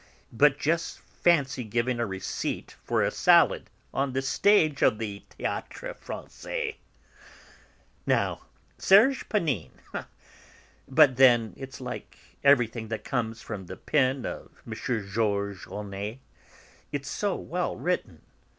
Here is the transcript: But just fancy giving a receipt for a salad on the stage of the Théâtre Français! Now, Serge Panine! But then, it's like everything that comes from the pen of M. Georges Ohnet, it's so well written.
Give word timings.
But 0.33 0.57
just 0.57 0.97
fancy 0.97 1.63
giving 1.63 1.99
a 1.99 2.07
receipt 2.07 2.75
for 2.83 3.03
a 3.03 3.11
salad 3.11 3.69
on 3.93 4.13
the 4.13 4.23
stage 4.23 4.81
of 4.81 4.97
the 4.97 5.21
Théâtre 5.37 5.95
Français! 5.95 6.77
Now, 8.07 8.41
Serge 8.79 9.29
Panine! 9.29 9.69
But 10.87 11.17
then, 11.17 11.53
it's 11.55 11.79
like 11.79 12.17
everything 12.43 12.87
that 12.87 13.03
comes 13.03 13.43
from 13.43 13.67
the 13.67 13.77
pen 13.77 14.25
of 14.25 14.49
M. 14.65 14.73
Georges 14.73 15.65
Ohnet, 15.67 16.17
it's 16.91 17.07
so 17.07 17.35
well 17.35 17.75
written. 17.75 18.23